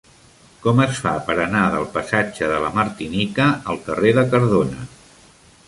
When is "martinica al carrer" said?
2.79-4.15